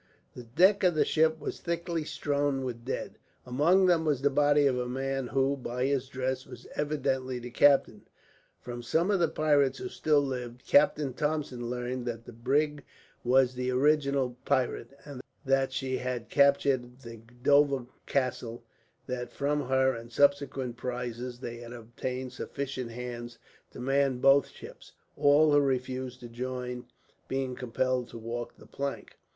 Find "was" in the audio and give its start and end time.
1.39-1.59, 4.03-4.23, 6.47-6.65, 13.23-13.53